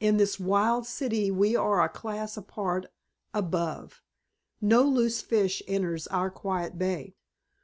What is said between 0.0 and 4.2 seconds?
In this wild city we are a class apart, above.